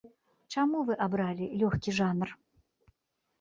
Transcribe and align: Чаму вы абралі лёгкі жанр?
Чаму 0.53 0.79
вы 0.87 0.95
абралі 1.07 1.51
лёгкі 1.65 1.95
жанр? 1.99 2.33